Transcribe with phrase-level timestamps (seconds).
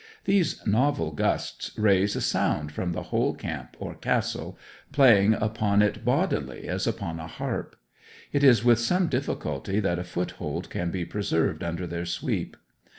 [0.25, 4.57] These novel gusts raise a sound from the whole camp or castle,
[4.91, 7.75] playing upon it bodily as upon a harp.
[8.33, 12.57] It is with some difficulty that a foothold can be preserved under their sweep.